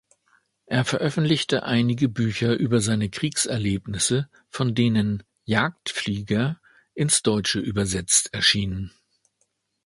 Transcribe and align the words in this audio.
Er 0.65 0.83
veröffentlichte 0.83 1.61
einige 1.61 2.09
Bücher 2.09 2.55
über 2.55 2.81
seine 2.81 3.11
Kriegserlebnisse, 3.11 4.27
von 4.49 4.73
denen 4.73 5.21
„Jagdflieger“ 5.43 6.59
ins 6.95 7.21
Deutsche 7.21 7.59
übersetzt 7.59 8.33
erschien. 8.33 8.91